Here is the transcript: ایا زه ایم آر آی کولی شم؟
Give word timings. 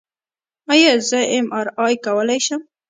ایا 0.71 0.91
زه 1.09 1.19
ایم 1.33 1.47
آر 1.59 1.67
آی 1.85 1.93
کولی 2.05 2.39
شم؟ 2.45 2.61